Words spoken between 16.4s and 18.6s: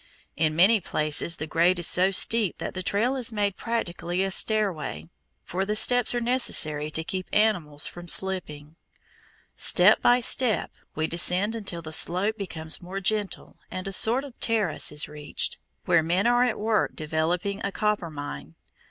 at work developing a copper mine.